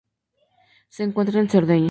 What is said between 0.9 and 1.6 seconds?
encuentra en